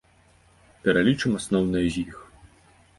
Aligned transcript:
Пералічым 0.89 1.31
асноўныя 1.43 1.85
з 1.95 2.09
іх. 2.09 2.15